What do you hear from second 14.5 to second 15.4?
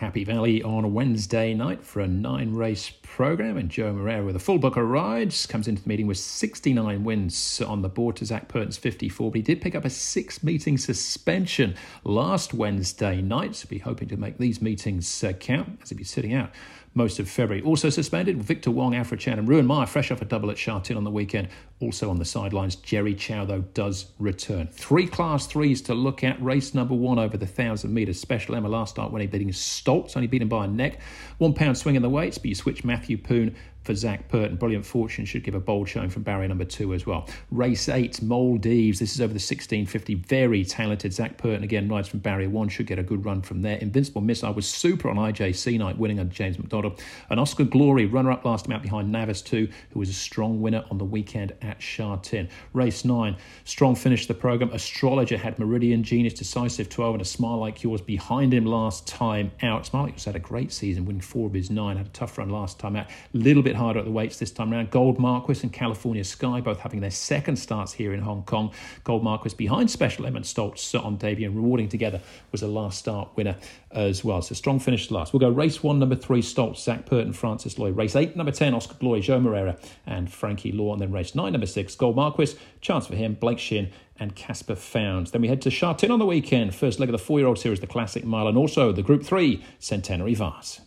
meetings uh,